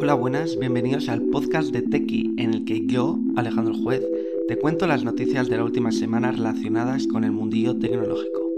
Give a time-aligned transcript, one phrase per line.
[0.00, 4.00] Hola, buenas, bienvenidos al podcast de Tequi, en el que yo, Alejandro Juez,
[4.46, 8.48] te cuento las noticias de la última semana relacionadas con el mundillo tecnológico.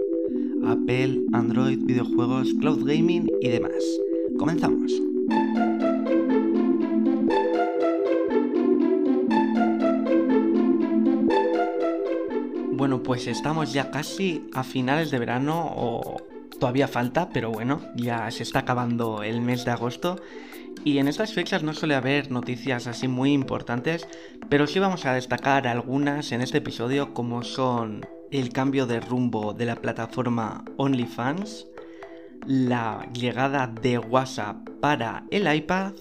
[0.67, 3.73] Apple, Android, videojuegos, cloud gaming y demás.
[4.39, 4.93] Comenzamos.
[12.73, 16.19] Bueno, pues estamos ya casi a finales de verano o
[16.59, 20.17] todavía falta, pero bueno, ya se está acabando el mes de agosto.
[20.85, 24.09] Y en estas fechas no suele haber noticias así muy importantes,
[24.49, 29.53] pero sí vamos a destacar algunas en este episodio como son el cambio de rumbo
[29.53, 31.67] de la plataforma OnlyFans,
[32.47, 35.93] la llegada de WhatsApp para el iPad,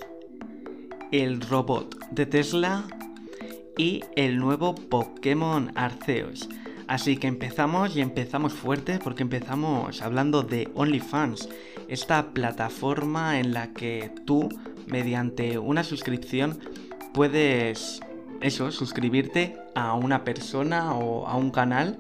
[1.12, 2.86] el robot de Tesla
[3.78, 6.48] y el nuevo Pokémon Arceus.
[6.90, 11.48] Así que empezamos y empezamos fuerte porque empezamos hablando de OnlyFans,
[11.88, 14.50] esta plataforma en la que tú,
[14.88, 16.60] mediante una suscripción,
[17.14, 18.00] puedes,
[18.42, 22.00] eso, suscribirte a una persona o a un canal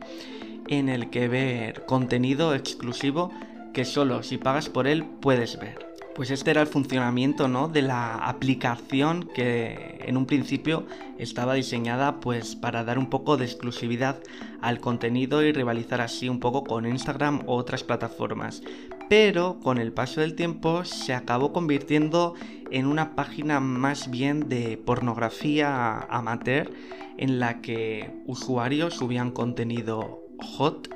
[0.68, 3.32] en el que ver contenido exclusivo
[3.76, 7.68] que solo si pagas por él puedes ver pues este era el funcionamiento ¿no?
[7.68, 10.86] de la aplicación que en un principio
[11.18, 14.20] estaba diseñada pues para dar un poco de exclusividad
[14.62, 18.62] al contenido y rivalizar así un poco con Instagram u otras plataformas.
[19.10, 22.36] Pero con el paso del tiempo se acabó convirtiendo
[22.70, 26.72] en una página más bien de pornografía amateur
[27.18, 30.90] en la que usuarios subían contenido hot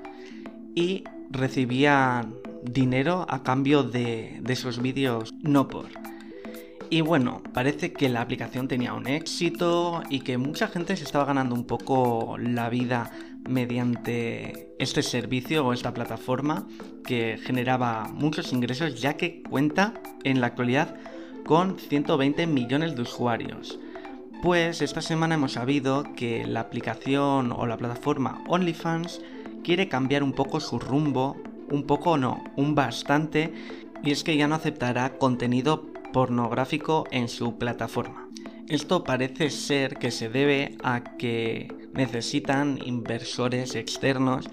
[0.75, 5.87] y recibían dinero a cambio de, esos vídeos no por.
[6.89, 11.25] Y bueno, parece que la aplicación tenía un éxito y que mucha gente se estaba
[11.25, 13.11] ganando un poco la vida
[13.49, 16.67] mediante este servicio o esta plataforma
[17.03, 20.95] que generaba muchos ingresos ya que cuenta en la actualidad
[21.45, 23.79] con 120 millones de usuarios.
[24.43, 29.21] Pues esta semana hemos sabido que la aplicación o la plataforma OnlyFans
[29.63, 31.37] quiere cambiar un poco su rumbo
[31.73, 33.51] un poco no, un bastante,
[34.03, 38.29] y es que ya no aceptará contenido pornográfico en su plataforma.
[38.69, 44.49] Esto parece ser que se debe a que necesitan inversores externos,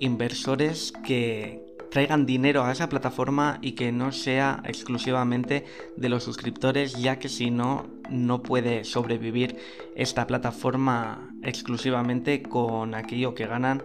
[0.00, 5.66] inversores que traigan dinero a esa plataforma y que no sea exclusivamente
[5.98, 9.58] de los suscriptores, ya que si no, no puede sobrevivir
[9.94, 13.82] esta plataforma exclusivamente con aquello que ganan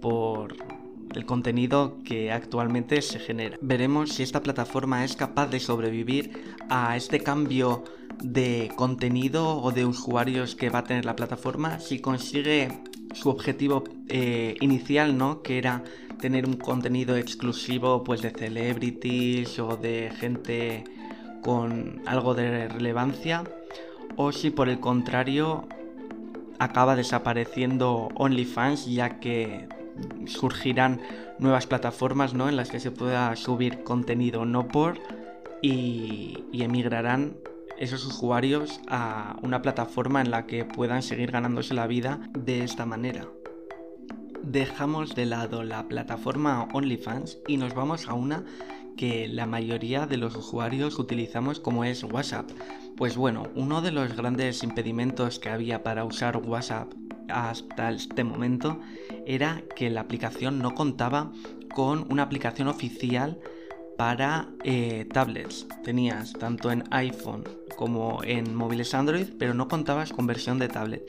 [0.00, 0.54] por
[1.14, 3.56] el contenido que actualmente se genera.
[3.60, 7.84] Veremos si esta plataforma es capaz de sobrevivir a este cambio
[8.22, 12.80] de contenido o de usuarios que va a tener la plataforma, si consigue
[13.14, 15.42] su objetivo eh, inicial, ¿no?
[15.42, 15.82] Que era
[16.18, 20.84] tener un contenido exclusivo pues de celebrities o de gente
[21.42, 23.44] con algo de relevancia
[24.16, 25.68] o si por el contrario
[26.58, 29.68] acaba desapareciendo OnlyFans ya que
[30.26, 31.00] surgirán
[31.38, 32.48] nuevas plataformas ¿no?
[32.48, 34.98] en las que se pueda subir contenido no por
[35.62, 37.36] y, y emigrarán
[37.78, 42.86] esos usuarios a una plataforma en la que puedan seguir ganándose la vida de esta
[42.86, 43.28] manera.
[44.42, 48.44] Dejamos de lado la plataforma OnlyFans y nos vamos a una
[48.96, 52.50] que la mayoría de los usuarios utilizamos como es WhatsApp.
[52.96, 56.92] Pues bueno, uno de los grandes impedimentos que había para usar WhatsApp
[57.28, 58.80] hasta este momento
[59.26, 61.32] era que la aplicación no contaba
[61.74, 63.38] con una aplicación oficial
[63.98, 65.66] para eh, tablets.
[65.82, 67.44] Tenías tanto en iPhone
[67.76, 71.02] como en móviles Android, pero no contabas con versión de tablet.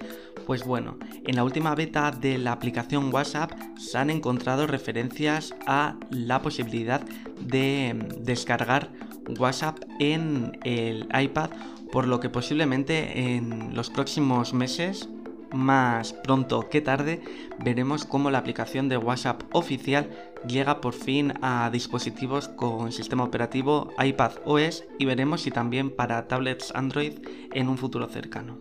[0.46, 5.96] Pues bueno, en la última beta de la aplicación WhatsApp se han encontrado referencias a
[6.09, 7.01] la posibilidad
[7.40, 8.90] de mm, descargar
[9.38, 11.51] WhatsApp en el iPad,
[11.91, 15.09] por lo que posiblemente en los próximos meses
[15.51, 17.21] más pronto que tarde
[17.63, 20.09] veremos cómo la aplicación de WhatsApp oficial
[20.47, 26.27] llega por fin a dispositivos con sistema operativo iPad OS y veremos si también para
[26.27, 27.13] tablets Android
[27.53, 28.57] en un futuro cercano.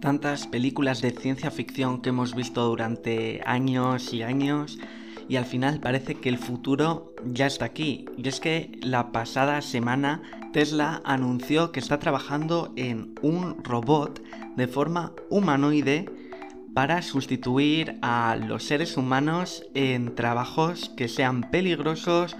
[0.00, 4.78] Tantas películas de ciencia ficción que hemos visto durante años y años
[5.28, 8.06] y al final parece que el futuro ya está aquí.
[8.16, 10.22] Y es que la pasada semana
[10.52, 14.20] Tesla anunció que está trabajando en un robot
[14.56, 16.10] de forma humanoide
[16.74, 22.36] para sustituir a los seres humanos en trabajos que sean peligrosos,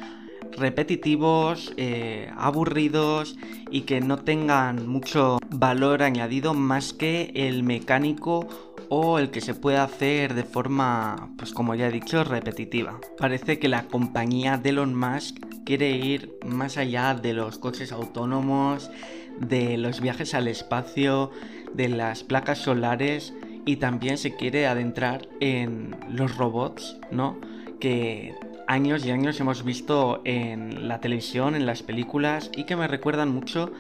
[0.57, 3.37] repetitivos, eh, aburridos
[3.71, 8.49] y que no tengan mucho valor añadido más que el mecánico
[8.89, 13.01] o el que se puede hacer de forma, pues como ya he dicho, repetitiva.
[13.19, 18.91] Parece que la compañía de Elon Musk quiere ir más allá de los coches autónomos,
[19.39, 21.31] de los viajes al espacio,
[21.73, 23.33] de las placas solares
[23.65, 27.39] y también se quiere adentrar en los robots, ¿no?
[27.79, 28.35] Que
[28.67, 33.31] años y años hemos visto en la televisión, en las películas y que me recuerdan
[33.31, 33.73] mucho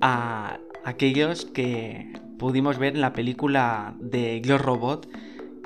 [0.00, 5.08] a aquellos que pudimos ver en la película de Yo Robot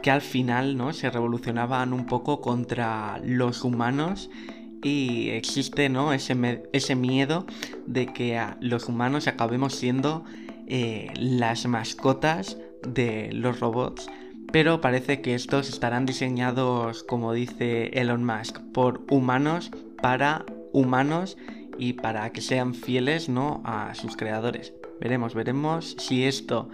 [0.02, 0.92] que al final ¿no?
[0.92, 4.30] se revolucionaban un poco contra los humanos
[4.82, 6.12] y existe ¿no?
[6.12, 7.46] ese, ese miedo
[7.86, 10.24] de que los humanos acabemos siendo
[10.66, 14.08] eh, las mascotas de los robots
[14.52, 21.36] pero parece que estos estarán diseñados, como dice Elon Musk, por humanos para humanos
[21.78, 23.60] y para que sean fieles ¿no?
[23.64, 24.72] a sus creadores.
[25.00, 26.68] Veremos, veremos si esto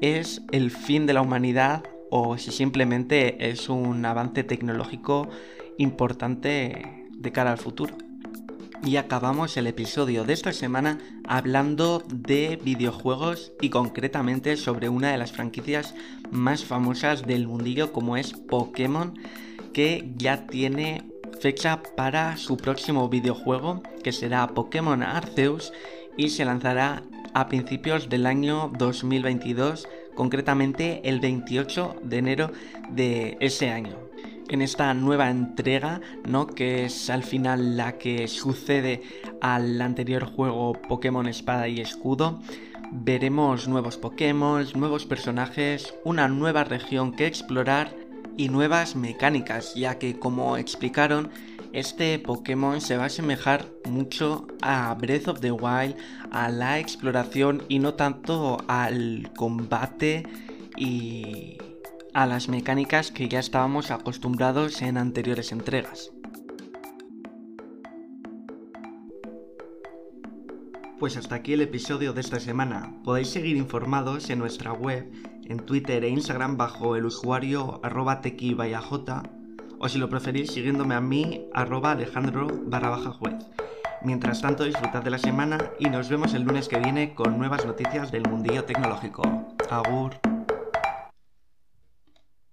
[0.00, 5.28] es el fin de la humanidad o si simplemente es un avance tecnológico
[5.78, 7.96] importante de cara al futuro.
[8.84, 10.98] Y acabamos el episodio de esta semana
[11.28, 15.94] hablando de videojuegos y concretamente sobre una de las franquicias
[16.32, 19.14] más famosas del mundillo como es Pokémon
[19.72, 21.04] que ya tiene
[21.40, 25.72] fecha para su próximo videojuego que será Pokémon Arceus
[26.16, 27.04] y se lanzará
[27.34, 29.86] a principios del año 2022
[30.16, 32.50] concretamente el 28 de enero
[32.90, 34.11] de ese año
[34.52, 36.46] en esta nueva entrega, ¿no?
[36.46, 39.02] Que es al final la que sucede
[39.40, 42.38] al anterior juego Pokémon Espada y Escudo.
[42.92, 47.96] Veremos nuevos Pokémon, nuevos personajes, una nueva región que explorar
[48.36, 51.30] y nuevas mecánicas, ya que como explicaron,
[51.72, 55.96] este Pokémon se va a asemejar mucho a Breath of the Wild,
[56.30, 60.26] a la exploración y no tanto al combate
[60.76, 61.56] y
[62.14, 66.12] a las mecánicas que ya estábamos acostumbrados en anteriores entregas.
[70.98, 72.94] Pues hasta aquí el episodio de esta semana.
[73.02, 75.10] Podéis seguir informados en nuestra web,
[75.44, 78.20] en Twitter e Instagram bajo el usuario arroba
[79.80, 83.34] o si lo preferís siguiéndome a mí arroba alejandro barra baja juez.
[84.04, 87.66] Mientras tanto disfrutad de la semana y nos vemos el lunes que viene con nuevas
[87.66, 89.22] noticias del mundillo tecnológico.
[89.70, 90.31] Agur.